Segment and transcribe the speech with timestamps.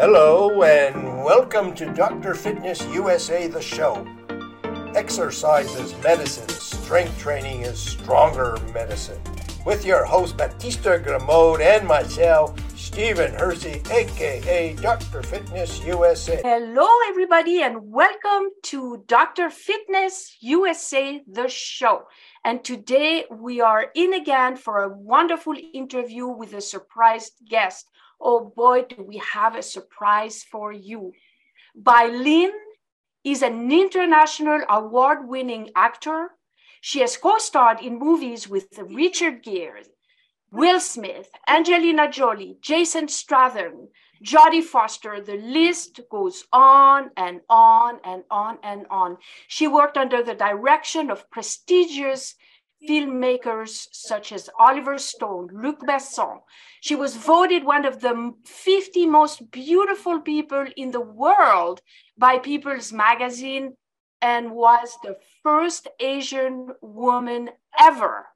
[0.00, 2.32] Hello, and welcome to Dr.
[2.32, 4.06] Fitness USA, the show.
[4.94, 9.20] Exercise is medicine, strength training is stronger medicine.
[9.66, 15.20] With your host, Batista Gramode, and myself, Stephen Hersey, aka Dr.
[15.20, 16.42] Fitness USA.
[16.44, 19.50] Hello, everybody, and welcome to Dr.
[19.50, 22.04] Fitness USA, the show.
[22.44, 27.90] And today we are in again for a wonderful interview with a surprised guest.
[28.20, 31.12] Oh boy, do we have a surprise for you.
[31.74, 32.50] Bai
[33.24, 36.30] is an international award winning actor.
[36.80, 39.82] She has co starred in movies with Richard Gere,
[40.50, 43.88] Will Smith, Angelina Jolie, Jason Statham,
[44.22, 45.20] Jodie Foster.
[45.20, 49.18] The list goes on and on and on and on.
[49.46, 52.34] She worked under the direction of prestigious
[52.86, 56.40] filmmakers such as Oliver Stone, Luc Besson.
[56.80, 61.80] She was voted one of the 50 most beautiful people in the world
[62.16, 63.74] by People's Magazine
[64.20, 68.26] and was the first Asian woman ever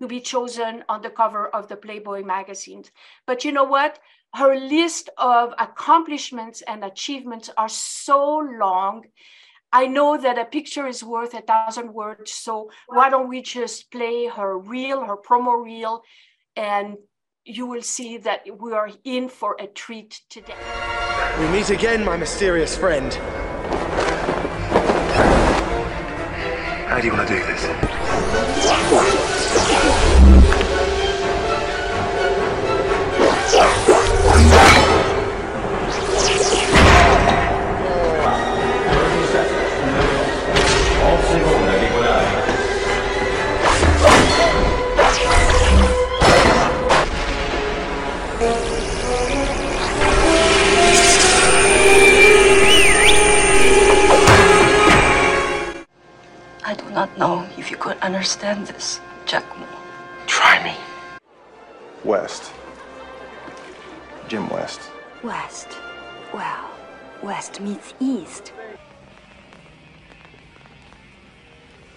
[0.00, 2.84] to be chosen on the cover of the Playboy magazine.
[3.26, 3.98] But you know what?
[4.34, 9.04] Her list of accomplishments and achievements are so long
[9.74, 12.30] I know that a picture is worth a thousand words.
[12.32, 16.02] So why don't we just play her reel, her promo reel,
[16.54, 16.96] and
[17.44, 20.54] you will see that we are in for a treat today.
[21.40, 23.14] We meet again, my mysterious friend.
[26.88, 27.62] How do you want to do this?
[57.72, 59.66] You could understand this, Jack Moore.
[60.26, 60.76] Try me.
[62.04, 62.52] West.
[64.28, 64.82] Jim West.
[65.22, 65.68] West.
[66.34, 66.68] Well,
[67.22, 68.52] West meets East.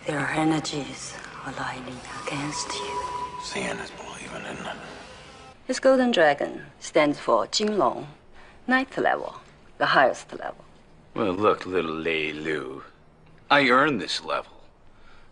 [0.07, 1.13] There are energies
[1.45, 2.99] aligning against you.
[3.43, 4.77] Seeing is believing, isn't it?
[5.67, 8.05] This golden dragon stands for Jinlong,
[8.65, 9.41] ninth level,
[9.77, 10.63] the highest level.
[11.15, 12.81] Well, look, little Lei Lu.
[13.51, 14.54] I earned this level.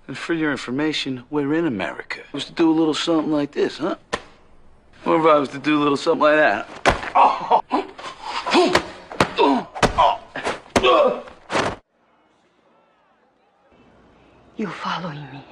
[0.08, 2.22] And for your information, we're in America.
[2.22, 3.96] I was to do a little something like this, huh?
[5.03, 6.69] What if I was to do a little something like that.
[14.56, 15.44] You following me?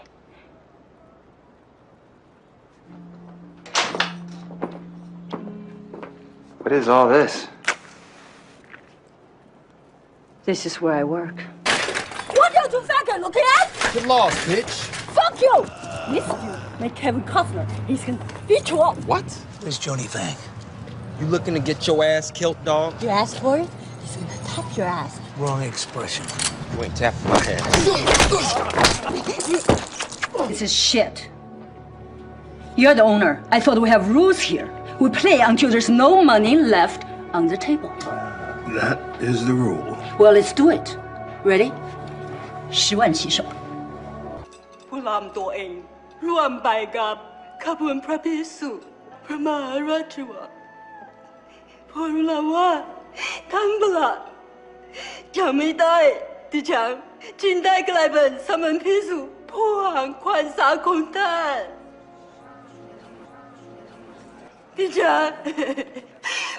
[6.60, 7.48] What is all this?
[10.46, 11.42] This is where I work.
[12.42, 13.94] What are you fucking looking at?
[13.94, 14.72] Get lost, bitch.
[15.14, 15.64] Fuck you!
[16.10, 16.80] This you.
[16.80, 17.70] made Kevin Costner.
[17.86, 18.98] He's gonna beat you up.
[19.06, 19.32] What?
[19.60, 20.36] Where's Johnny Fang?
[21.20, 23.00] You looking to get your ass killed, dog?
[23.00, 23.70] You asked for it?
[24.02, 25.20] He's gonna tap your ass.
[25.38, 26.26] Wrong expression.
[26.74, 27.86] You ain't tapping my ass.
[30.48, 31.30] This is shit.
[32.76, 33.44] You're the owner.
[33.52, 34.68] I thought we have rules here.
[35.00, 37.94] We play until there's no money left on the table.
[38.00, 39.96] That is the rule.
[40.18, 40.98] Well, let's do it.
[41.44, 41.72] Ready?
[42.72, 43.44] 十万骑手。
[44.90, 45.84] 波拉姆托英，
[46.22, 47.18] 銮拜伽，
[47.60, 48.80] 卡布恩帕比苏，
[49.28, 50.36] 帕玛拉图瓦。
[51.94, 52.84] 波拉瓦，
[53.50, 54.18] 坦布拉，
[55.34, 55.86] 尚没得，
[56.50, 56.98] 蒂昌，
[57.38, 61.68] 真得克莱本，萨曼提苏，波昂宽萨空泰。
[64.76, 65.34] 蒂昌，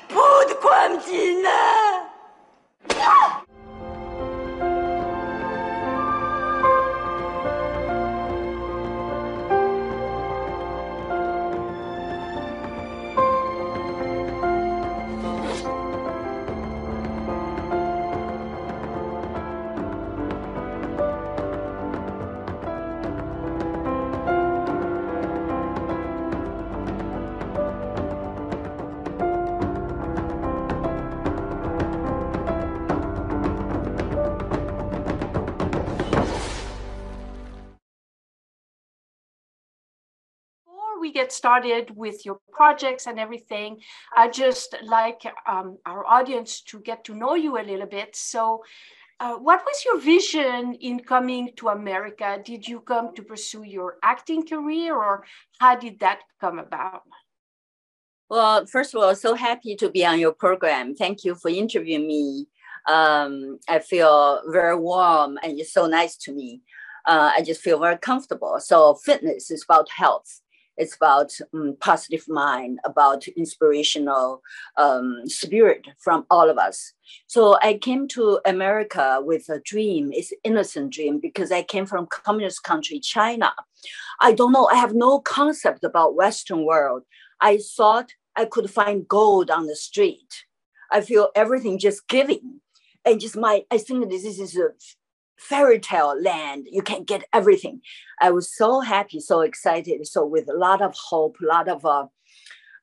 [0.09, 1.50] 波德昆真呐。
[41.23, 43.71] Get started with your projects and everything,
[44.17, 48.17] I just like um, our audience to get to know you a little bit.
[48.17, 48.63] So,
[49.21, 52.29] uh, what was your vision in coming to America?
[52.45, 55.25] Did you come to pursue your acting career, or
[55.61, 57.03] how did that come about?
[58.29, 60.95] Well, first of all, so happy to be on your program.
[60.97, 62.49] Thank you for interviewing me.
[62.89, 66.63] Um, I feel very warm and it's so nice to me.
[67.07, 68.57] Uh, I just feel very comfortable.
[68.59, 70.43] So, fitness is about health.
[70.77, 74.43] It's about um, positive mind, about inspirational
[74.77, 76.93] um, spirit from all of us.
[77.27, 80.11] So I came to America with a dream.
[80.13, 83.53] It's innocent dream because I came from communist country China.
[84.21, 84.67] I don't know.
[84.67, 87.03] I have no concept about Western world.
[87.41, 90.45] I thought I could find gold on the street.
[90.91, 92.61] I feel everything just giving.
[93.05, 94.71] And just my, I think this is a
[95.49, 96.67] fairy tale land.
[96.71, 97.81] You can get everything.
[98.21, 100.06] I was so happy, so excited.
[100.06, 102.06] So with a lot of hope, a lot of uh,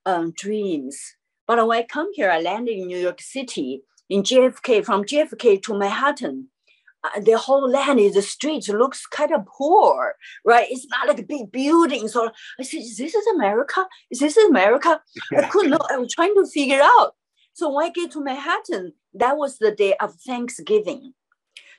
[0.05, 0.97] um, dreams.
[1.47, 5.61] But when I come here, I landed in New York City, in JFK, from JFK
[5.63, 6.49] to Manhattan
[7.03, 10.15] uh, the whole land is the streets looks kind of poor,
[10.45, 10.67] right?
[10.69, 12.15] It's not like big buildings.
[12.15, 13.87] Or I said, is this is America?
[14.11, 15.01] Is this America?
[15.37, 15.79] I couldn't know.
[15.89, 17.13] I was trying to figure out.
[17.53, 21.13] So when I get to Manhattan, that was the day of Thanksgiving.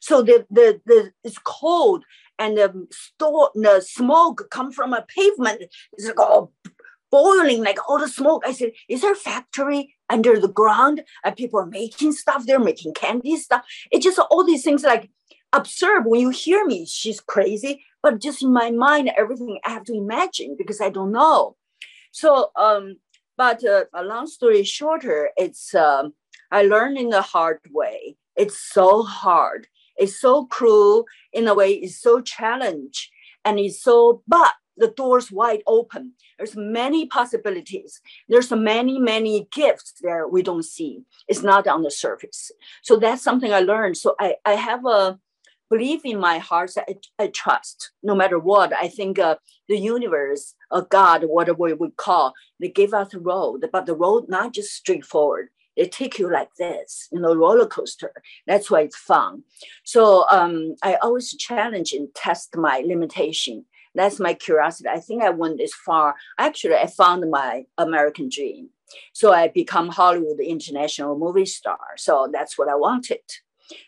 [0.01, 2.05] So the the, the it's cold
[2.39, 5.63] and the store the smoke come from a pavement.
[5.93, 6.53] It's like all
[7.11, 8.45] boiling, like all the smoke.
[8.47, 11.03] I said, is there a factory under the ground?
[11.25, 12.47] And people are making stuff.
[12.47, 13.65] They're making candy stuff.
[13.91, 15.11] It's just all these things like
[15.53, 19.83] absurd when you hear me she's crazy but just in my mind everything i have
[19.85, 21.57] to imagine because i don't know.
[22.13, 22.97] So um
[23.37, 26.15] but uh, a long story shorter it's um
[26.51, 28.17] i learned in the hard way.
[28.37, 29.67] It's so hard
[30.01, 33.11] it's so cruel in a way it's so challenge
[33.45, 36.15] and it's so but the doors wide open.
[36.39, 38.01] There's many possibilities.
[38.29, 41.03] There's many, many gifts there we don't see.
[41.29, 42.51] It's not on the surface.
[42.83, 43.99] So that's something I learned.
[43.99, 45.21] So I, I have a
[45.69, 48.73] belief in my heart that I, I trust no matter what.
[48.73, 49.37] I think uh,
[49.69, 54.25] the universe, a God, whatever we call, they give us a road, but the road
[54.29, 55.51] not just straightforward.
[55.77, 58.13] They take you like this, you know, roller coaster.
[58.47, 59.45] That's why it's fun.
[59.85, 63.65] So um, I always challenge and test my limitation
[63.95, 64.89] that's my curiosity.
[64.89, 66.15] I think I went this far.
[66.39, 68.71] Actually, I found my American dream.
[69.13, 71.79] So I become Hollywood international movie star.
[71.97, 73.21] So that's what I wanted.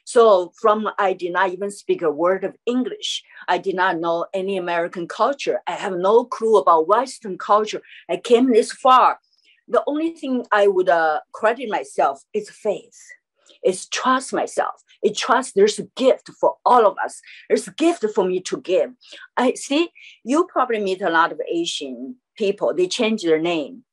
[0.04, 3.24] So from I did not even speak a word of English.
[3.48, 5.60] I did not know any American culture.
[5.66, 7.82] I have no clue about Western culture.
[8.08, 9.18] I came this far.
[9.72, 13.00] The only thing I would uh, credit myself is faith.
[13.64, 14.82] Is trust myself.
[15.02, 17.20] It trust there's a gift for all of us.
[17.48, 18.90] There's a gift for me to give.
[19.36, 19.90] I see
[20.24, 22.74] you probably meet a lot of Asian people.
[22.74, 23.84] They change their name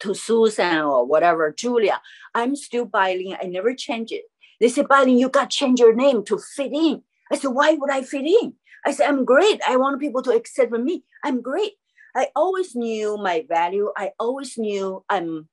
[0.00, 2.00] to Susan or whatever, Julia.
[2.34, 3.36] I'm still Bai Ling.
[3.42, 4.24] I never change it.
[4.58, 7.02] They say, Bai Ling, you got to change your name to fit in.
[7.30, 8.54] I said, why would I fit in?
[8.86, 9.60] I said, I'm great.
[9.68, 11.04] I want people to accept me.
[11.22, 11.72] I'm great.
[12.18, 13.92] I always knew my value.
[13.96, 15.48] I always knew I'm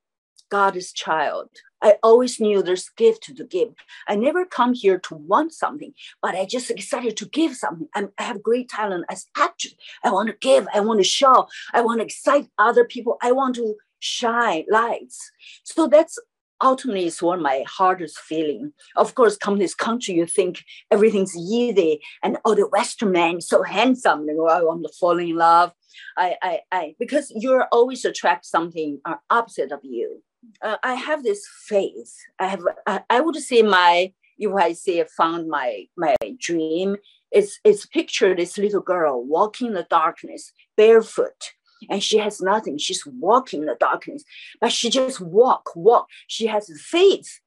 [0.50, 1.48] God's child.
[1.80, 3.68] I always knew there's gift to give.
[4.08, 7.86] I never come here to want something, but I just decided to give something.
[7.94, 9.76] I'm, i have great talent as actress.
[10.02, 10.66] I want to give.
[10.74, 11.46] I want to show.
[11.72, 13.16] I want to excite other people.
[13.22, 15.30] I want to shine lights.
[15.62, 16.18] So that's
[16.62, 18.72] ultimately is of my hardest feeling.
[18.96, 23.62] Of course, come this country, you think everything's easy, and oh, the Western man so
[23.62, 24.26] handsome.
[24.28, 25.72] You know, I want to fall in love.
[26.16, 29.00] I, I, I, because you're always attract something
[29.30, 30.22] opposite of you
[30.62, 32.14] uh, I have this faith.
[32.38, 32.62] I have.
[32.86, 34.12] I, I would say my.
[34.38, 36.96] If I say found my my dream,
[37.30, 41.54] it's it's picture this little girl walking in the darkness barefoot,
[41.88, 42.78] and she has nothing.
[42.78, 44.24] She's walking in the darkness,
[44.60, 46.08] but she just walk walk.
[46.26, 47.40] She has faith,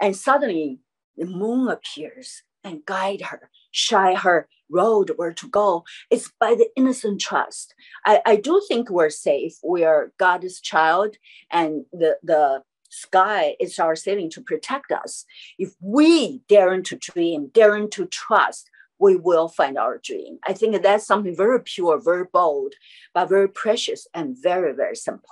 [0.00, 0.80] and suddenly
[1.16, 5.84] the moon appears and guide her, shine her road where to go.
[6.10, 7.74] It's by the innocent trust.
[8.06, 9.54] I, I do think we're safe.
[9.64, 11.16] We are God's child,
[11.50, 15.24] and the the sky is our ceiling to protect us.
[15.58, 18.68] If we daring to dream, daring to trust,
[19.00, 20.38] we will find our dream.
[20.46, 22.74] I think that's something very pure, very bold,
[23.14, 25.30] but very precious and very, very simple.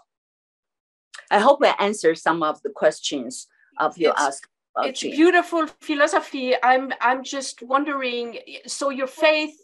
[1.31, 3.47] I hope I answered some of the questions
[3.79, 4.49] of you asked
[4.85, 9.57] it's beautiful philosophy i'm i'm just wondering so your faith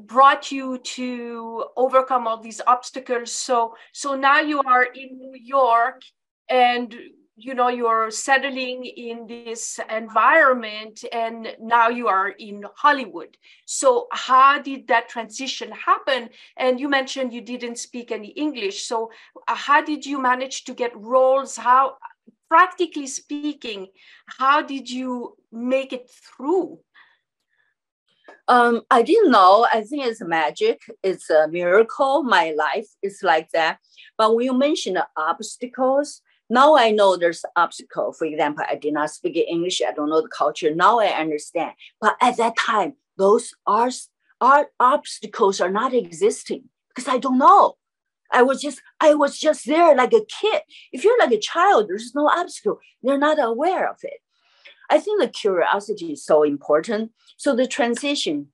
[0.00, 6.02] brought you to overcome all these obstacles so so now you are in new york
[6.50, 6.94] and
[7.36, 14.60] you know you're settling in this environment and now you are in hollywood so how
[14.60, 19.10] did that transition happen and you mentioned you didn't speak any english so
[19.48, 21.96] uh, how did you manage to get roles how
[22.54, 23.88] practically speaking,
[24.38, 26.78] how did you make it through?
[28.46, 29.66] Um, I didn't know.
[29.72, 30.80] I think it's magic.
[31.02, 32.22] It's a miracle.
[32.22, 33.78] My life is like that.
[34.16, 38.12] But when you mention obstacles, now I know there's obstacle.
[38.12, 39.80] For example, I did not speak English.
[39.82, 40.74] I don't know the culture.
[40.74, 41.72] Now I understand.
[42.00, 43.90] But at that time, those are,
[44.40, 47.76] are obstacles are not existing because I don't know.
[48.32, 50.62] I was just I was just there like a kid.
[50.92, 52.80] If you're like a child, there's no obstacle.
[53.02, 54.20] They're not aware of it.
[54.90, 57.12] I think the curiosity is so important.
[57.36, 58.48] So the transition,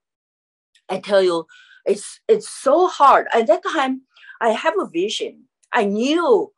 [0.88, 1.47] I tell you,
[1.87, 3.26] it's it's so hard.
[3.32, 4.02] At that time,
[4.40, 5.44] I have a vision.
[5.73, 6.52] I knew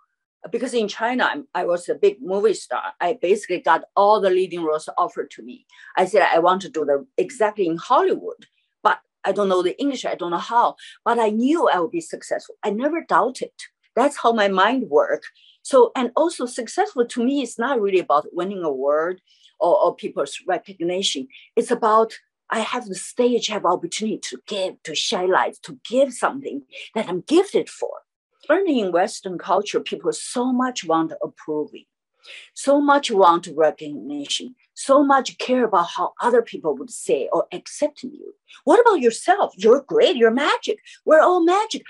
[0.51, 2.93] because in China I'm, was a big movie star.
[3.01, 5.67] I basically got all the leading roles offered to me.
[5.97, 8.47] I said I want to do the exactly in Hollywood,
[8.83, 10.05] but I don't know the English.
[10.05, 12.57] I don't know how, but I knew I would be successful.
[12.63, 13.53] I never doubted.
[13.95, 15.31] That's how my mind worked.
[15.63, 19.21] So and also successful to me is not really about winning a award
[19.61, 21.29] or, or people's recognition.
[21.57, 22.15] It's about
[22.51, 26.63] I have the stage, have opportunity to give, to shine light, to give something
[26.95, 28.03] that I'm gifted for.
[28.49, 31.85] Learning in Western culture, people so much want approving,
[32.55, 38.03] so much want recognition, so much care about how other people would say or accept
[38.03, 38.35] you.
[38.65, 39.55] What about yourself?
[39.57, 40.79] You're great, you're magic.
[41.05, 41.83] We're all magic.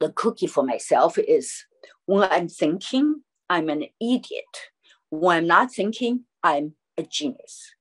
[0.00, 1.64] The cookie for myself is
[2.06, 4.70] when I'm thinking, I'm an idiot.
[5.10, 7.75] When I'm not thinking, I'm a genius.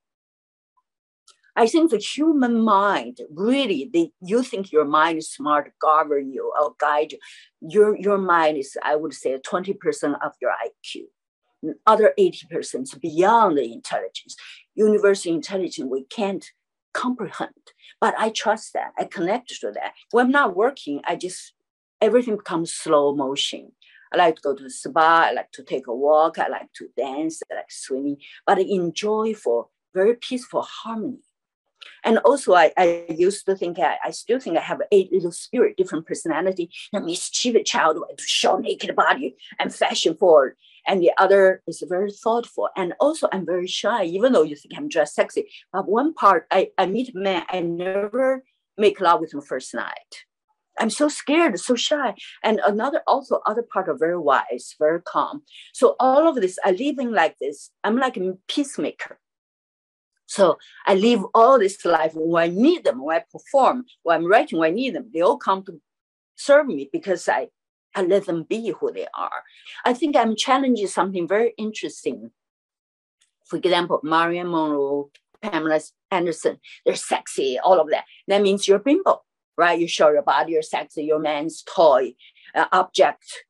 [1.56, 3.90] I think the human mind really,
[4.22, 7.20] you think your mind is smart, govern you or guide you.
[7.62, 9.78] Your, your mind is, I would say, 20%
[10.22, 11.06] of your IQ.
[11.88, 14.36] Other 80% is beyond the intelligence.
[14.76, 16.46] Universal intelligence, we can't
[16.94, 17.54] comprehend.
[18.02, 18.92] But I trust that.
[19.00, 19.94] I connect to that.
[20.12, 21.54] When I'm not working, I just,
[22.02, 23.72] everything becomes slow motion.
[24.14, 25.28] I like to go to the spa.
[25.30, 26.38] I like to take a walk.
[26.38, 27.42] I like to dance.
[27.52, 31.20] I like swimming, but I enjoy for very peaceful harmony.
[32.04, 35.32] And also, I, I used to think, I, I still think I have a little
[35.32, 40.56] spirit, different personality, a mischievous child to show naked body and fashion forward.
[40.88, 42.70] And the other is very thoughtful.
[42.76, 45.50] And also, I'm very shy, even though you think I'm dressed sexy.
[45.74, 48.44] But one part, I, I meet a man, I never
[48.78, 50.26] make love with him first night.
[50.80, 52.14] I'm so scared, so shy.
[52.44, 55.44] And another, also other part are very wise, very calm.
[55.74, 57.72] So all of this, I living like this.
[57.84, 59.18] I'm like a peacemaker.
[60.36, 64.28] So I live all this life when I need them, when I perform, when I'm
[64.28, 65.80] writing, when I need them, they all come to
[66.36, 67.48] serve me because I,
[67.96, 69.44] I let them be who they are.
[69.86, 72.32] I think I'm challenging something very interesting.
[73.46, 75.10] For example, Marilyn Monroe,
[75.42, 75.80] Pamela
[76.12, 78.04] Anderson, they're sexy, all of that.
[78.28, 79.22] That means you're bimbo
[79.58, 79.80] right?
[79.80, 82.14] You show your body, your sex, your man's toy,
[82.54, 83.46] uh, object,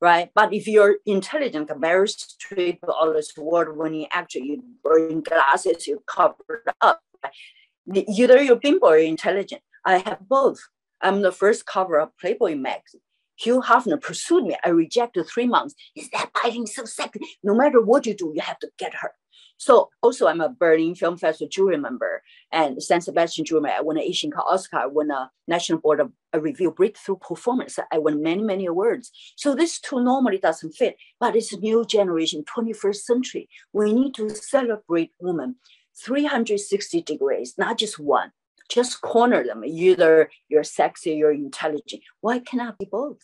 [0.00, 0.30] right?
[0.34, 6.02] But if you're intelligent, a very straight, all this word-winning actor, you wearing glasses, you
[6.06, 7.00] covered up.
[7.22, 8.04] Right?
[8.08, 9.62] Either you're bimbo or you're intelligent.
[9.84, 10.60] I have both.
[11.00, 13.00] I'm the first cover of Playboy magazine.
[13.36, 14.56] Hugh Hefner pursued me.
[14.64, 15.74] I rejected three months.
[15.96, 17.20] Is that biting so sexy?
[17.42, 19.12] No matter what you do, you have to get her.
[19.56, 23.76] So also I'm a Berlin Film Festival jury member and San Sebastian jury member.
[23.76, 27.78] I won an Asian Oscar, I won a National Board of a Review Breakthrough Performance.
[27.92, 29.10] I won many, many awards.
[29.36, 33.48] So this too normally doesn't fit, but it's a new generation, 21st century.
[33.72, 35.56] We need to celebrate women
[36.04, 38.32] 360 degrees, not just one.
[38.68, 39.64] Just corner them.
[39.64, 42.02] Either you're sexy, you're intelligent.
[42.20, 43.18] Why cannot be both?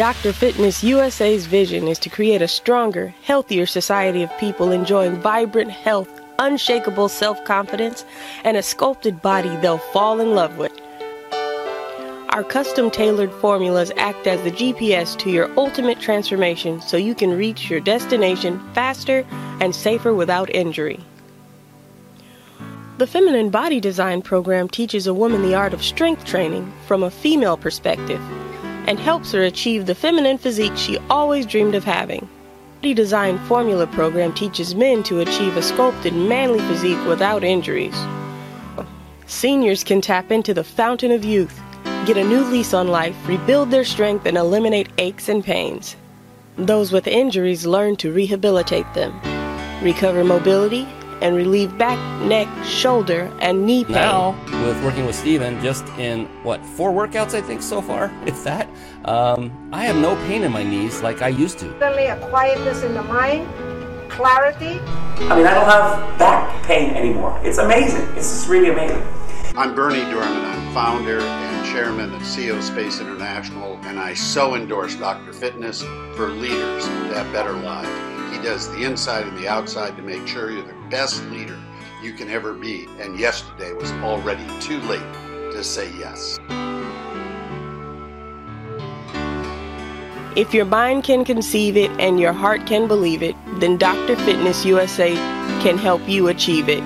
[0.00, 0.32] Dr.
[0.32, 6.08] Fitness USA's vision is to create a stronger, healthier society of people enjoying vibrant health,
[6.38, 8.06] unshakable self confidence,
[8.42, 10.72] and a sculpted body they'll fall in love with.
[12.30, 17.36] Our custom tailored formulas act as the GPS to your ultimate transformation so you can
[17.36, 19.26] reach your destination faster
[19.60, 20.98] and safer without injury.
[22.96, 27.10] The Feminine Body Design program teaches a woman the art of strength training from a
[27.10, 28.22] female perspective
[28.90, 32.28] and helps her achieve the feminine physique she always dreamed of having.
[32.82, 37.94] The Design Formula program teaches men to achieve a sculpted manly physique without injuries.
[39.26, 41.56] Seniors can tap into the fountain of youth,
[42.04, 45.94] get a new lease on life, rebuild their strength, and eliminate aches and pains.
[46.56, 49.12] Those with injuries learn to rehabilitate them,
[49.84, 50.88] recover mobility,
[51.20, 53.94] and relieve back, neck, shoulder, and knee pain.
[53.94, 54.30] Now,
[54.64, 58.68] with working with Steven, just in what, four workouts I think so far, if that,
[59.04, 61.78] um, I have no pain in my knees like I used to.
[61.78, 63.48] Suddenly, a quietness in the mind,
[64.08, 64.80] clarity.
[65.28, 67.38] I mean, I don't have back pain anymore.
[67.44, 68.06] It's amazing.
[68.16, 69.02] It's just really amazing.
[69.56, 70.44] I'm Bernie Dohrmann.
[70.44, 75.32] I'm founder and chairman of CEO Space International, and I so endorse Dr.
[75.32, 75.82] Fitness
[76.14, 77.90] for leaders to have better lives.
[78.34, 81.58] He does the inside and the outside to make sure you're the best leader
[82.02, 82.86] you can ever be.
[82.98, 85.00] And yesterday was already too late
[85.52, 86.38] to say yes.
[90.36, 94.14] If your mind can conceive it and your heart can believe it, then Dr.
[94.16, 95.14] Fitness USA
[95.60, 96.82] can help you achieve it.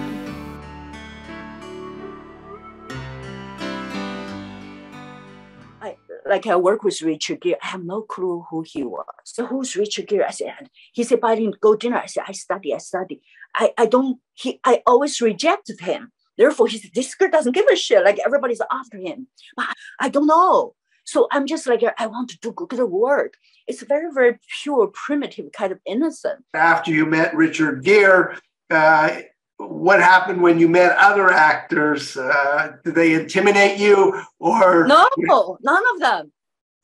[5.85, 9.05] I, like I work with Richard Gere, I have no clue who he was.
[9.25, 10.25] So who's Richard Gere?
[10.25, 11.99] I said, he said, "By go dinner.
[11.99, 13.21] I said, I study, I study.
[13.55, 16.11] I, I don't, he, I always rejected him.
[16.39, 18.05] Therefore, he said, this girl doesn't give a shit.
[18.05, 19.29] Like everybody's after him.
[19.57, 19.67] But
[20.01, 20.75] I don't know.
[21.05, 23.35] So I'm just like, I want to do good work.
[23.67, 26.45] It's very, very pure, primitive, kind of innocent.
[26.55, 28.37] After you met Richard Gere,
[28.71, 29.21] uh,
[29.69, 32.17] what happened when you met other actors?
[32.17, 34.87] Uh, did they intimidate you or?
[34.87, 36.33] No, none of them.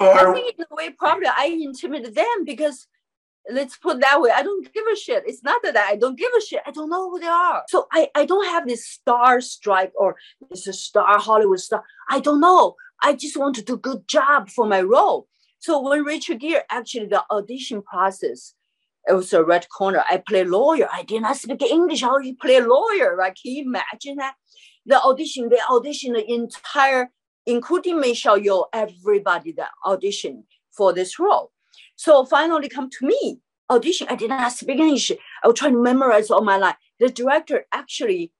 [0.00, 2.86] Or, I think in a way, probably I intimidated them because
[3.50, 4.30] let's put it that way.
[4.34, 5.24] I don't give a shit.
[5.26, 6.62] It's not that I don't give a shit.
[6.66, 7.64] I don't know who they are.
[7.68, 10.16] So I, I don't have this star strike or
[10.50, 11.84] it's a star Hollywood star.
[12.08, 12.76] I don't know.
[13.02, 15.26] I just want to do a good job for my role.
[15.58, 18.54] So when Richard Gere, actually the audition process,
[19.10, 20.04] it was a red corner.
[20.08, 20.88] I play lawyer.
[20.92, 22.02] I did not speak English.
[22.02, 23.16] How you play lawyer?
[23.16, 23.36] Right?
[23.40, 24.34] Can you imagine that?
[24.86, 27.10] The audition, they auditioned the entire,
[27.44, 31.52] including Michelle Yeoh, everybody that auditioned for this role.
[31.96, 34.06] So finally come to me, audition.
[34.08, 35.12] I did not speak English.
[35.42, 36.76] I was trying to memorize all my life.
[36.98, 38.32] The director actually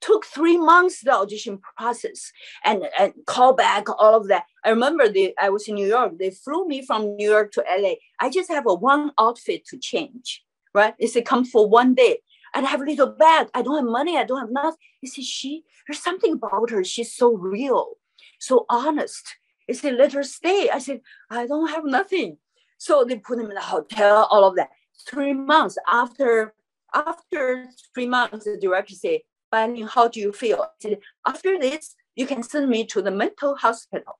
[0.00, 2.32] took three months the audition process
[2.64, 4.44] and, and call back all of that.
[4.64, 6.18] I remember the, I was in New York.
[6.18, 7.94] They flew me from New York to LA.
[8.20, 10.94] I just have a one outfit to change, right?
[11.00, 12.18] They said, come for one day.
[12.54, 13.48] And I have a little bag.
[13.54, 14.16] I don't have money.
[14.16, 14.78] I don't have nothing.
[15.00, 16.84] He said, she, there's something about her.
[16.84, 17.94] She's so real,
[18.38, 19.36] so honest.
[19.66, 20.70] He said, let her stay.
[20.72, 21.00] I said,
[21.30, 22.38] I don't have nothing.
[22.78, 24.70] So they put him in a hotel, all of that.
[25.08, 26.54] Three months after,
[26.94, 30.66] after three months, the director said, Bai Ling, how do you feel?
[30.80, 34.18] Said, after this, you can send me to the mental hospital.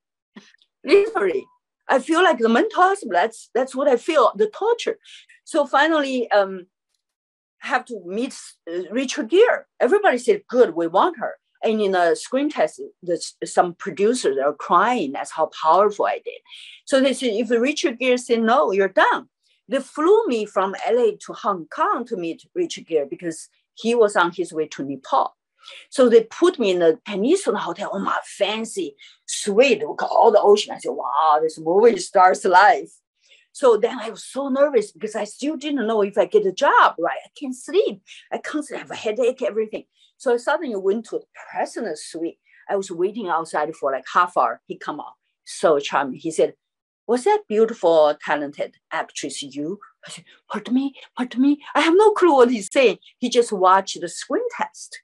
[0.84, 1.44] Literally,
[1.88, 3.12] I feel like the mental hospital.
[3.12, 4.32] That's that's what I feel.
[4.36, 4.98] The torture.
[5.44, 6.66] So finally, um,
[7.58, 8.38] have to meet
[8.70, 9.64] uh, Richard Gere.
[9.80, 12.80] Everybody said, "Good, we want her." And in a screen test,
[13.44, 15.12] some producers are crying.
[15.12, 16.40] That's how powerful I did.
[16.84, 19.28] So they said, if Richard Gere said no, you're done.
[19.68, 24.16] They flew me from LA to Hong Kong to meet Richard Gere because he was
[24.16, 25.36] on his way to Nepal.
[25.90, 27.90] So they put me in the Peninsula Hotel.
[27.92, 30.72] Oh my fancy suite, at all the ocean.
[30.74, 32.92] I said, wow, this movie star's life.
[33.52, 36.52] So then I was so nervous because I still didn't know if I get a
[36.52, 37.18] job, right?
[37.24, 38.02] I can't sleep.
[38.30, 39.84] I constantly have a headache, everything.
[40.18, 42.38] So I suddenly went to the president's suite.
[42.68, 44.60] I was waiting outside for like half hour.
[44.66, 46.20] He come out, so charming.
[46.20, 46.54] He said,
[47.06, 49.78] was that beautiful, talented actress you?
[50.06, 51.62] I said, pardon me, pardon me.
[51.74, 52.98] I have no clue what he's saying.
[53.18, 55.00] He just watched the screen test.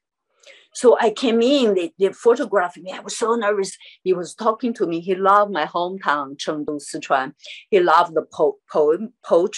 [0.74, 2.92] So I came in, they, they photographed me.
[2.92, 3.76] I was so nervous.
[4.04, 5.00] He was talking to me.
[5.00, 7.34] He loved my hometown, Chengdu, Sichuan.
[7.70, 9.56] He loved the po- poem, poet,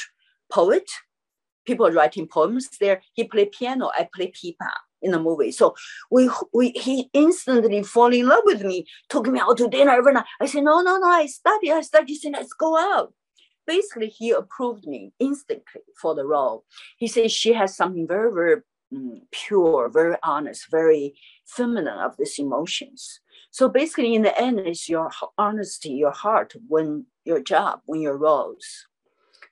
[0.51, 0.91] poet,
[1.67, 3.01] people writing poems there.
[3.13, 3.91] He played piano.
[3.97, 4.71] I play pipa
[5.03, 5.53] in the movie.
[5.53, 5.75] So
[6.11, 10.15] we, we he instantly fall in love with me, took me out to dinner every
[10.15, 10.25] night.
[10.41, 12.07] I said, no, no, no, I study, I study.
[12.15, 13.13] He said, let's go out.
[13.66, 16.64] Basically, he approved me instantly for the role.
[16.98, 21.14] He said she has something very, very mm, pure, very honest, very
[21.46, 23.20] feminine of these emotions.
[23.50, 28.16] So basically, in the end, it's your honesty, your heart, when your job, when your
[28.16, 28.87] roles.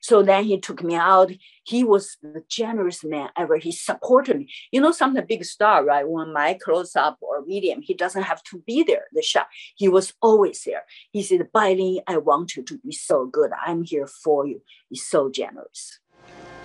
[0.02, 1.30] So then he took me out.
[1.62, 3.56] He was the generous man ever.
[3.56, 4.52] He supported me.
[4.72, 6.06] You know, some the big star, right?
[6.06, 9.46] When my close up or medium, he doesn't have to be there, the shot.
[9.76, 10.82] He was always there.
[11.12, 13.52] He said, Bailey, I want you to be so good.
[13.64, 14.60] I'm here for you.
[14.88, 16.00] He's so generous.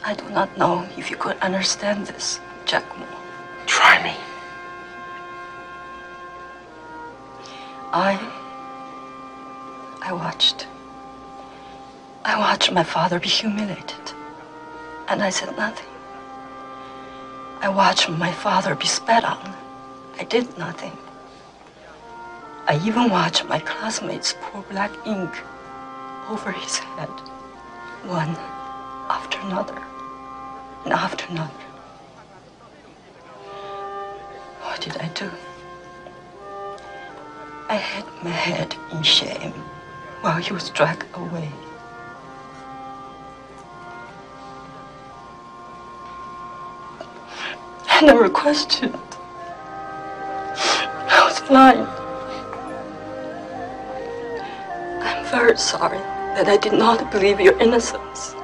[0.03, 3.07] I do not know if you could understand this, Jack Moore.
[3.67, 4.15] Try me.
[7.93, 8.19] I.
[10.01, 10.67] I watched.
[12.27, 14.11] I watched my father be humiliated,
[15.07, 15.87] and I said nothing.
[17.61, 19.55] I watched my father be spat on.
[20.19, 20.91] I did nothing.
[22.67, 25.31] I even watched my classmates pour black ink
[26.27, 27.07] over his head,
[28.03, 28.35] one
[29.09, 29.81] after another,
[30.83, 31.63] and after another.
[34.63, 35.31] What did I do?
[37.69, 39.53] I hid my head in shame
[40.19, 41.49] while he was dragged away.
[47.97, 48.93] I never questioned.
[51.09, 51.79] I was blind.
[55.01, 55.97] I'm very sorry
[56.37, 58.35] that I did not believe your innocence.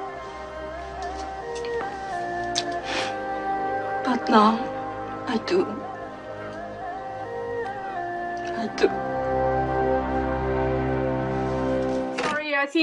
[4.04, 4.58] But now
[5.28, 5.83] I do.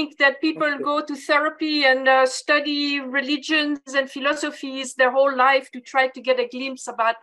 [0.02, 5.70] Think that people go to therapy and uh, study religions and philosophies their whole life
[5.70, 7.16] to try to get a glimpse about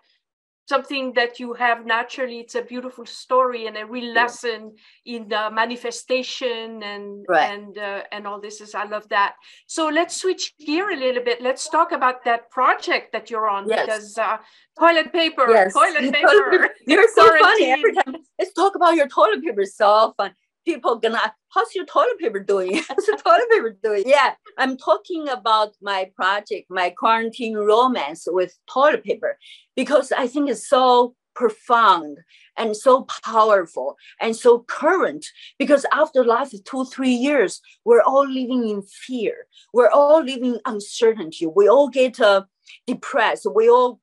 [0.68, 2.39] something that you have naturally.
[2.39, 7.52] It's a beautiful story and a real lesson in the manifestation and right.
[7.52, 9.34] and uh, and all this is i love that.
[9.65, 11.42] So let's switch gear a little bit.
[11.42, 13.86] Let's talk about that project that you're on yes.
[13.86, 14.38] because uh,
[14.78, 15.74] toilet paper yes.
[15.74, 17.72] toilet paper you're so funny.
[17.72, 19.65] Every time let's talk about your toilet paper.
[19.65, 20.34] So fun
[20.69, 22.75] people gonna how's your toilet paper doing?
[22.88, 24.03] How's your toilet paper doing?
[24.05, 29.32] Yeah i'm talking about my project my quarantine romance with toilet paper
[29.75, 32.17] because i think it's so profound
[32.58, 35.25] and so powerful and so current
[35.58, 39.36] because after last two three years we're all living in fear.
[39.73, 41.45] We're all living uncertainty.
[41.47, 42.43] We all get uh,
[42.86, 43.47] depressed.
[43.55, 44.01] We all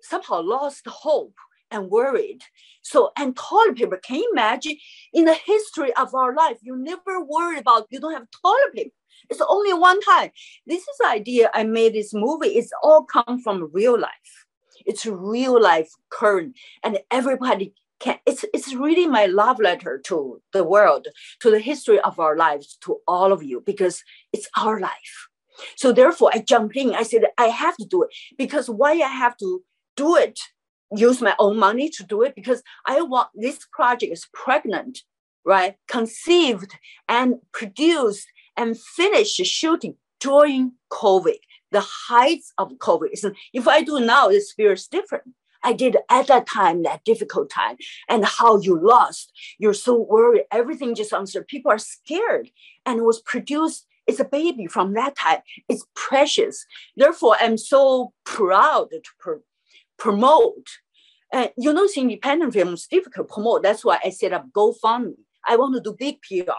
[0.00, 1.34] somehow lost hope
[1.72, 2.42] and worried.
[2.82, 4.76] So, and toilet paper, can you imagine
[5.12, 8.94] in the history of our life, you never worry about you don't have toilet paper.
[9.30, 10.30] It's only one time.
[10.66, 12.48] This is the idea I made this movie.
[12.48, 14.46] It's all come from real life.
[14.84, 18.18] It's real life current, and everybody can.
[18.26, 21.06] It's it's really my love letter to the world,
[21.40, 25.28] to the history of our lives, to all of you, because it's our life.
[25.76, 26.94] So therefore, I jumped in.
[26.94, 29.62] I said I have to do it because why I have to
[29.96, 30.40] do it
[30.96, 35.00] use my own money to do it because I want this project is pregnant,
[35.44, 35.76] right?
[35.88, 36.76] Conceived
[37.08, 41.38] and produced and finished shooting during COVID,
[41.70, 43.08] the heights of COVID.
[43.52, 45.34] If I do now, the feels different.
[45.64, 47.76] I did at that time, that difficult time,
[48.08, 49.32] and how you lost.
[49.58, 50.44] You're so worried.
[50.50, 51.46] Everything just uncertain.
[51.48, 52.50] People are scared.
[52.84, 55.38] And it was produced, it's a baby from that time.
[55.68, 56.66] It's precious.
[56.96, 59.44] Therefore, I'm so proud to pr-
[60.02, 60.68] promote
[61.32, 63.62] and you know, independent film is difficult to promote.
[63.62, 65.14] That's why I set up GoFundMe.
[65.48, 66.52] I want to do big PR.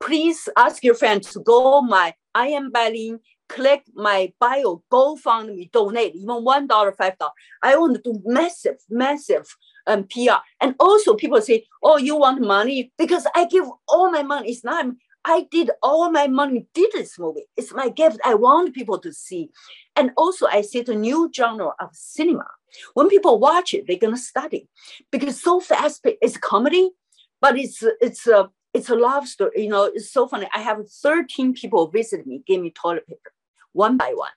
[0.00, 6.16] Please ask your friends to go my I am Berlin, click my bio, GoFundMe, donate,
[6.16, 7.34] even one dollar, five dollars.
[7.62, 9.46] I want to do massive, massive
[9.86, 10.40] um, PR.
[10.60, 12.92] And also people say, oh, you want money?
[12.98, 14.50] Because I give all my money.
[14.50, 14.86] It's not
[15.24, 17.44] I did all my money, did this movie.
[17.54, 18.18] It's my gift.
[18.24, 19.50] I want people to see.
[19.94, 22.46] And also I set a new genre of cinema
[22.94, 24.68] when people watch it, they're gonna study
[25.10, 26.90] because so fast it's comedy,
[27.40, 29.62] but it's it's a it's a love story.
[29.64, 30.48] You know, it's so funny.
[30.54, 33.32] I have 13 people visit me, give me toilet paper,
[33.72, 34.30] one by one.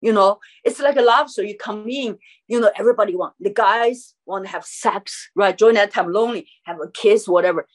[0.00, 1.48] You know, it's like a love story.
[1.48, 5.56] You come in, you know, everybody want the guys want to have sex, right?
[5.56, 7.66] During that time, lonely, have a kiss, whatever.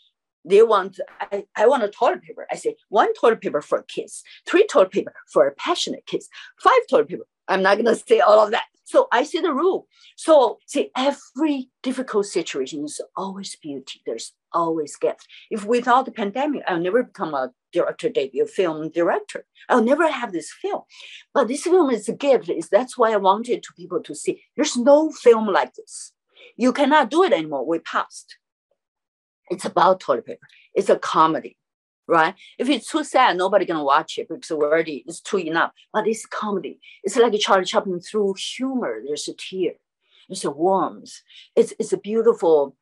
[0.45, 2.47] They want, I, I want a toilet paper.
[2.51, 6.27] I say one toilet paper for a kiss, three toilet paper for a passionate kiss,
[6.61, 7.25] five toilet paper.
[7.49, 8.65] I'm not gonna say all of that.
[8.85, 9.87] So I see the rule.
[10.15, 14.01] So see, every difficult situation is always beauty.
[14.05, 15.27] There's always gift.
[15.51, 19.45] If without the pandemic, I'll never become a director debut film director.
[19.67, 20.81] I'll never have this film.
[21.33, 22.49] But this film is a gift.
[22.49, 24.41] Is that's why I wanted to people to see.
[24.55, 26.13] There's no film like this.
[26.57, 27.67] You cannot do it anymore.
[27.67, 28.37] We passed.
[29.51, 30.47] It's about toilet paper.
[30.73, 31.58] It's a comedy
[32.09, 32.35] right?
[32.57, 35.71] If it's too sad, nobody gonna watch it because already it's too enough.
[35.93, 36.79] But it's comedy.
[37.03, 39.01] It's like Charlie Chaplin through humor.
[39.05, 39.73] There's a tear.
[40.27, 41.21] There's a warmth.
[41.55, 42.75] It's it's a beautiful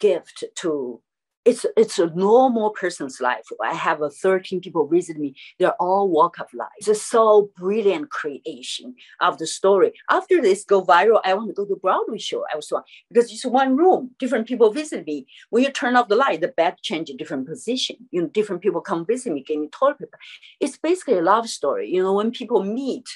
[0.00, 1.00] gift to
[1.44, 3.46] it's it's a normal person's life.
[3.60, 5.34] I have a 13 people visit me.
[5.58, 6.68] They're all walk of life.
[6.78, 9.92] It's a so brilliant creation of the story.
[10.08, 12.44] After this go viral, I want to go to Broadway show.
[12.52, 14.12] I was one because it's one room.
[14.18, 15.26] Different people visit me.
[15.50, 17.96] When you turn off the light, the bed change a different position.
[18.12, 20.18] You know, different people come visit me, give me toilet paper.
[20.60, 21.90] It's basically a love story.
[21.90, 23.08] You know, when people meet,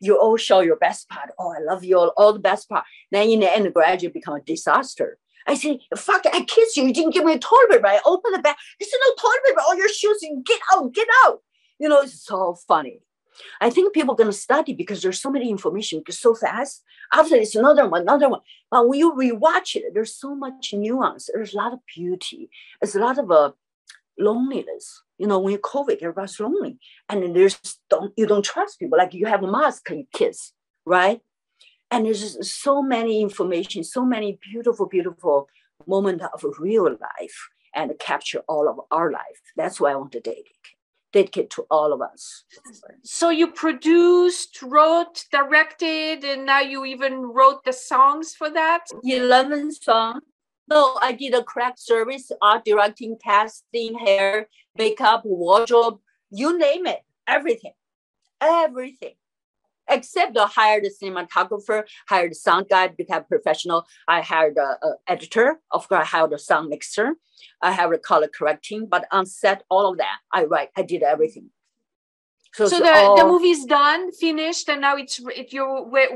[0.00, 1.30] you all show your best part.
[1.38, 2.84] Oh, I love you all, all the best part.
[3.12, 6.84] Then in the end, gradually become a disaster I say, fuck, I kissed you.
[6.84, 7.86] You didn't give me a toilet paper.
[7.86, 8.56] I opened the bag.
[8.78, 9.60] He said, no toilet paper.
[9.66, 10.22] All your shoes.
[10.22, 11.40] And get out, get out.
[11.78, 13.00] You know, it's so funny.
[13.60, 16.82] I think people are going to study because there's so many information because so fast.
[17.12, 18.40] After it's another one, another one.
[18.70, 21.30] But when you rewatch it, there's so much nuance.
[21.32, 22.50] There's a lot of beauty.
[22.80, 23.52] There's a lot of uh,
[24.18, 25.02] loneliness.
[25.16, 27.58] You know, when you're COVID, everybody's lonely, and there's
[27.90, 28.98] don't you don't trust people.
[28.98, 30.52] Like you have a mask, you kiss,
[30.84, 31.20] right?
[31.90, 35.48] And there's just so many information so many beautiful beautiful
[35.86, 39.40] moment of real life and capture all of our life.
[39.56, 40.54] That's why i want to dedicate
[41.10, 42.44] dedicate to all of us.
[43.02, 48.84] So you produced wrote directed and now you even wrote the songs for that?
[49.02, 50.22] 11 songs.
[50.68, 55.98] No, I did a craft service, art directing, casting, hair, makeup, wardrobe,
[56.30, 57.72] you name it, everything,
[58.42, 59.14] everything.
[59.88, 63.86] Except I hired a cinematographer, hired a sound guy, become professional.
[64.06, 65.60] I hired a, a editor.
[65.70, 67.14] Of course, I hired a sound mixer.
[67.62, 70.70] I have a color correcting, but on set, all of that, I write.
[70.76, 71.50] I did everything.
[72.54, 73.16] So, so the, all...
[73.16, 75.64] the movie's done, finished, and now it's it, you.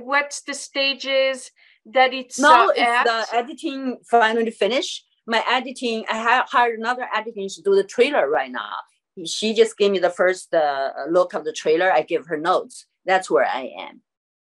[0.03, 1.51] What's the stages
[1.87, 3.05] that it's now uh, it's at?
[3.05, 5.07] the editing finally finished.
[5.27, 8.73] My editing, I hired another editing to do the trailer right now.
[9.25, 11.93] She just gave me the first uh, look of the trailer.
[11.93, 12.87] I give her notes.
[13.05, 14.01] That's where I am.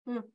[0.08, 0.26] Hmm.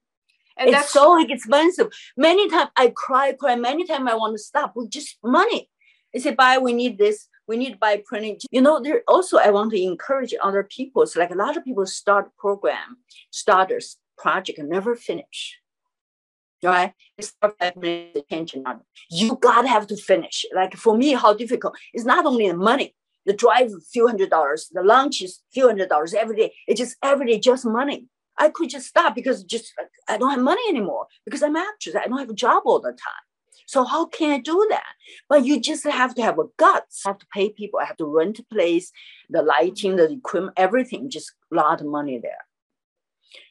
[0.59, 1.89] And it's so expensive.
[2.17, 3.57] Many times I cry, cry.
[3.57, 5.69] Many times I want to stop with just money.
[6.15, 9.51] I say, "Buy, we need this we need buy printing you know there also i
[9.51, 12.99] want to encourage other people so like a lot of people start program
[13.31, 15.59] starters project and never finish
[16.63, 21.77] right It's not attention on you gotta have to finish like for me how difficult
[21.93, 22.95] it's not only the money
[23.27, 26.53] the drive a few hundred dollars the lunch is a few hundred dollars every day
[26.67, 28.07] it's just every day just money
[28.39, 29.73] i could just stop because just
[30.09, 32.91] i don't have money anymore because i'm actress i don't have a job all the
[32.91, 33.27] time
[33.67, 34.93] so how can I do that?
[35.29, 37.03] But you just have to have a guts.
[37.05, 37.81] I have to pay people.
[37.81, 38.93] I have to rent a place,
[39.29, 41.11] the lighting, the equipment, everything.
[41.11, 42.47] Just a lot of money there.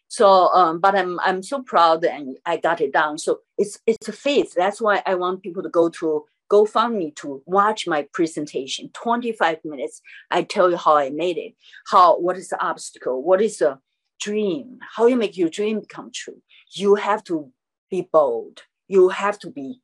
[0.08, 3.18] So, um, but I'm I'm so proud and I got it done.
[3.18, 4.54] So it's it's a faith.
[4.56, 8.90] That's why I want people to go to GoFundMe to watch my presentation.
[8.94, 10.02] 25 minutes.
[10.32, 11.54] I tell you how I made it.
[11.88, 13.24] How what is the obstacle?
[13.24, 13.80] What is the
[14.20, 14.80] dream?
[14.96, 16.42] How you make your dream come true?
[16.72, 17.52] You have to
[17.90, 18.64] be bold.
[18.88, 19.82] You have to be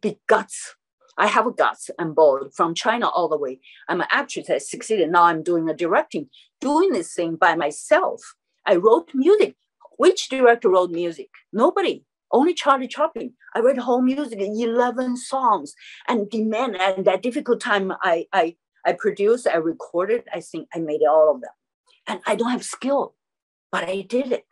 [0.00, 0.76] big guts.
[1.18, 3.60] I have guts and bold from China all the way.
[3.88, 4.48] I'm an actress.
[4.48, 5.10] I succeeded.
[5.10, 6.28] Now I'm doing a directing,
[6.60, 8.20] doing this thing by myself.
[8.64, 9.56] I wrote music.
[9.98, 11.28] Which director wrote music?
[11.52, 12.04] Nobody.
[12.32, 13.32] Only Charlie Chaplin.
[13.54, 15.74] I wrote whole music, 11 songs.
[16.08, 20.78] And demand and that difficult time I, I, I produced, I recorded, I think I
[20.78, 21.50] made all of them.
[22.06, 23.14] And I don't have skill,
[23.70, 24.44] but I did it.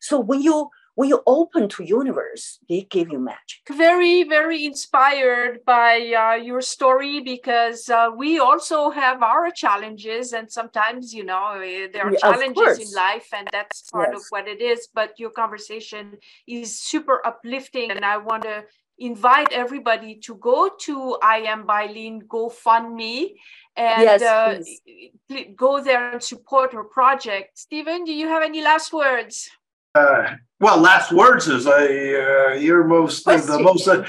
[0.00, 5.64] So when you when you open to universe they give you magic very very inspired
[5.64, 11.46] by uh, your story because uh, we also have our challenges and sometimes you know
[11.64, 14.18] eh, there are yeah, challenges in life and that's part yes.
[14.18, 18.64] of what it is but your conversation is super uplifting and i want to
[18.98, 23.34] invite everybody to go to I am Bai Ling GoFundMe
[23.76, 24.58] and yes, uh,
[25.54, 27.56] go there and support her project.
[27.56, 29.48] Stephen, do you have any last words?
[29.94, 33.86] Uh, well, last words is a uh, you're most uh, the most.
[33.86, 34.04] Uh,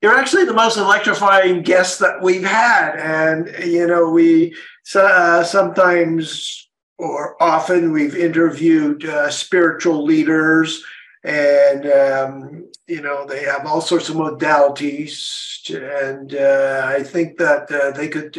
[0.00, 4.54] you're actually the most electrifying guest that we've had, and you know we
[4.94, 10.84] uh, sometimes or often we've interviewed uh, spiritual leaders,
[11.24, 17.70] and um, you know they have all sorts of modalities, and uh, I think that
[17.70, 18.34] uh, they could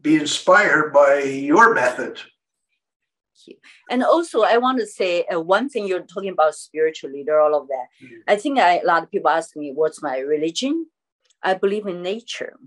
[0.00, 2.20] be inspired by your method
[3.46, 3.56] you.
[3.90, 7.54] And also, I want to say uh, one thing you're talking about spiritual leader, all
[7.54, 7.86] of that.
[8.02, 8.14] Mm-hmm.
[8.28, 10.86] I think I, a lot of people ask me, what's my religion?
[11.42, 12.58] I believe in nature.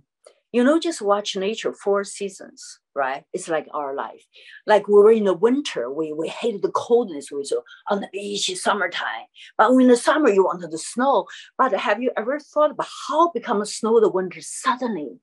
[0.53, 3.25] You know, just watch nature four seasons, right?
[3.33, 4.25] It's like our life.
[4.65, 7.31] Like we were in the winter, we, we hated the coldness.
[7.31, 9.25] We were on the beach, summertime.
[9.57, 11.27] But in the summer, you wanted the snow.
[11.57, 15.19] But have you ever thought about how become snow the winter suddenly?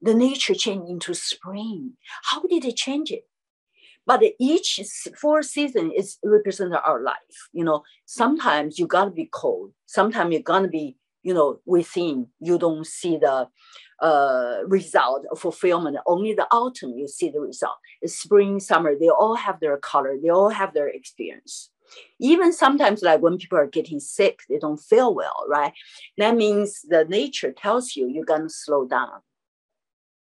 [0.00, 1.92] The nature changed into spring.
[2.24, 3.24] How did it change it?
[4.06, 4.80] But each
[5.20, 7.82] four season is represent our life you know?
[8.06, 9.72] Sometimes you gotta be cold.
[9.86, 12.28] Sometimes you're gonna be you know within.
[12.40, 13.48] You don't see the
[14.00, 15.96] uh, result of fulfillment.
[16.06, 17.76] Only the autumn you see the result.
[18.02, 20.16] The spring summer they all have their color.
[20.22, 21.70] They all have their experience.
[22.20, 25.72] Even sometimes like when people are getting sick they don't feel well right?
[26.18, 29.20] That means the nature tells you you're gonna slow down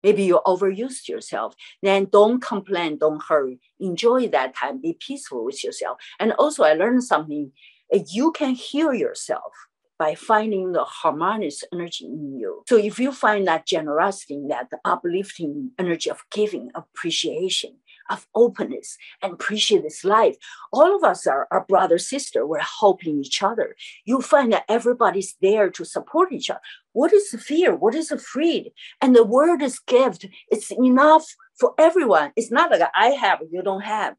[0.03, 1.55] Maybe you overused yourself.
[1.81, 3.59] Then don't complain, don't hurry.
[3.79, 4.81] Enjoy that time.
[4.81, 5.97] Be peaceful with yourself.
[6.19, 7.51] And also, I learned something.
[7.93, 9.53] Uh, you can heal yourself
[9.99, 12.63] by finding the harmonious energy in you.
[12.67, 17.75] So if you find that generosity, that uplifting energy of giving, appreciation,
[18.11, 20.35] of openness and appreciate this life.
[20.71, 22.45] All of us are, are brother, sister.
[22.45, 23.75] We're helping each other.
[24.05, 26.61] You find that everybody's there to support each other.
[26.93, 27.75] What is fear?
[27.75, 28.71] What is freed?
[29.01, 30.27] And the word is gift.
[30.51, 31.25] It's enough
[31.59, 32.31] for everyone.
[32.35, 34.15] It's not like I have, you don't have.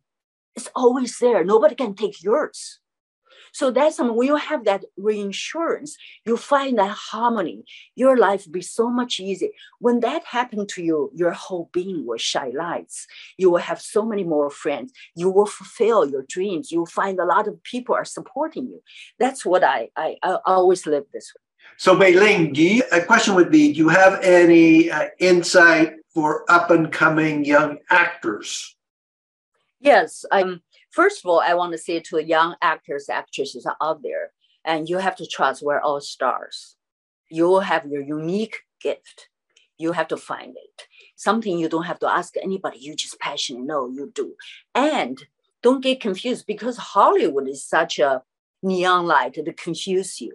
[0.54, 1.44] It's always there.
[1.44, 2.78] Nobody can take yours.
[3.52, 8.52] So that's something when you have that reinsurance, you find that harmony, your life will
[8.52, 9.50] be so much easier.
[9.78, 13.06] When that happened to you, your whole being will shine lights.
[13.36, 14.92] You will have so many more friends.
[15.14, 16.72] You will fulfill your dreams.
[16.72, 18.82] You will find a lot of people are supporting you.
[19.18, 21.40] That's what I I, I always live this way.
[21.76, 25.94] So, Bai Ling, do you, a question would be: Do you have any uh, insight
[26.14, 28.76] for up and coming young actors?
[29.80, 30.24] Yes.
[30.30, 34.32] Um, first of all, I want to say to young actors, actresses out there,
[34.64, 36.76] and you have to trust we're all stars.
[37.30, 39.28] You have your unique gift.
[39.78, 40.86] You have to find it.
[41.16, 42.78] Something you don't have to ask anybody.
[42.78, 43.64] You just passionate.
[43.64, 44.34] No, you do.
[44.74, 45.18] And
[45.62, 48.22] don't get confused because Hollywood is such a
[48.62, 50.32] neon light to confuse you.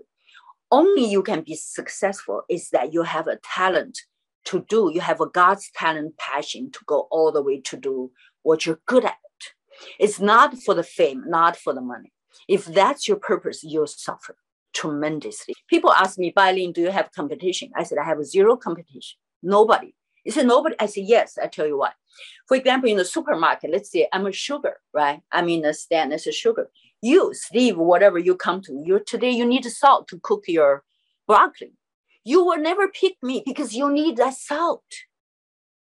[0.72, 4.00] Only you can be successful is that you have a talent
[4.46, 4.92] to do.
[4.94, 8.12] You have a God's talent passion to go all the way to do
[8.44, 9.18] what you're good at.
[10.00, 12.12] It's not for the fame, not for the money.
[12.48, 14.36] If that's your purpose, you'll suffer
[14.74, 15.56] tremendously.
[15.70, 17.72] People ask me, Bai Ling, do you have competition?
[17.76, 19.18] I said, I have zero competition.
[19.42, 19.94] Nobody.
[20.24, 20.76] He said, nobody.
[20.80, 21.38] I said, yes.
[21.42, 21.94] I tell you what.
[22.48, 25.22] For example, in the supermarket, let's say I'm a sugar, right?
[25.32, 26.70] I'm in a stand as a sugar.
[27.02, 30.84] You, Steve, whatever you come to, you today you need salt to cook your
[31.28, 31.74] broccoli.
[32.24, 34.84] You will never pick me because you need that salt.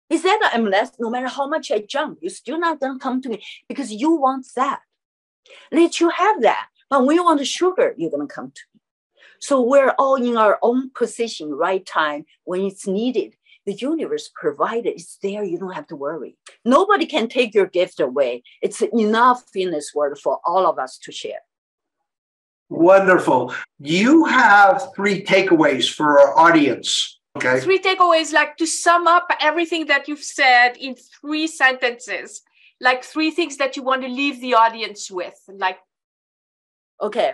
[0.09, 3.29] That I'm less, no matter how much I jump, you're still not gonna come to
[3.29, 4.81] me because you want that.
[5.71, 6.67] Let you have that.
[6.89, 8.81] But when you want the sugar, you're gonna come to me.
[9.39, 13.35] So we're all in our own position, right time when it's needed.
[13.65, 16.37] The universe provided, it's there, you don't have to worry.
[16.63, 18.43] Nobody can take your gift away.
[18.61, 21.41] It's enough in this world for all of us to share.
[22.69, 23.53] Wonderful.
[23.79, 27.16] You have three takeaways for our audience.
[27.37, 27.59] Okay.
[27.59, 32.41] Three takeaways, like to sum up everything that you've said in three sentences,
[32.81, 35.39] like three things that you want to leave the audience with.
[35.47, 35.77] Like,
[37.01, 37.33] okay.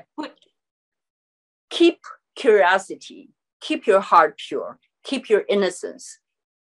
[1.69, 1.99] Keep
[2.35, 3.29] curiosity,
[3.61, 6.19] keep your heart pure, keep your innocence,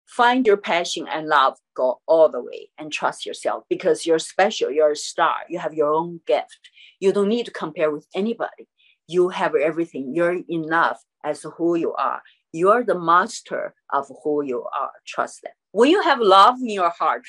[0.06, 4.70] find your passion and love, go all the way and trust yourself because you're special,
[4.70, 8.68] you're a star, you have your own gift you don't need to compare with anybody.
[9.10, 10.13] You have everything.
[10.13, 12.22] You're enough as who you are.
[12.54, 14.91] You're the master of who you are.
[15.08, 15.54] Trust that.
[15.72, 17.26] When you have love in your heart,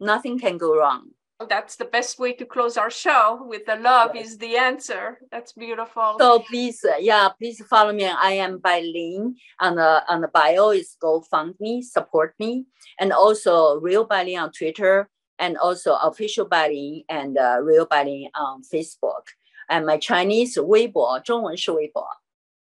[0.00, 1.10] nothing can go wrong.
[1.46, 4.28] That's the best way to close our show with the love yes.
[4.28, 5.20] is the answer.
[5.30, 6.16] That's beautiful.
[6.18, 8.06] So please, uh, yeah, please follow me.
[8.06, 12.64] I am Bai Ling on the on the bio is GoFundMe, support me,
[12.98, 17.58] and also Real by Bai Ling on Twitter and also official Bai Ling and uh,
[17.62, 19.24] real Bai Ling on Facebook.
[19.70, 22.04] And my Chinese Weibo, 中文是微博,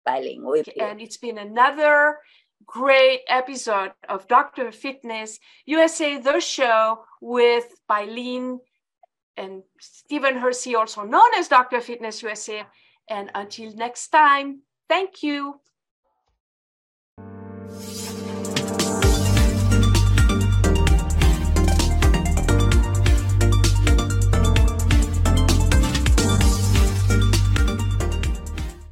[0.03, 2.17] And it's been another
[2.65, 8.59] great episode of Doctor Fitness USA, the show with Bai Ling
[9.35, 12.65] and Stephen Hersey, also known as Doctor Fitness USA.
[13.09, 15.59] And until next time, thank you.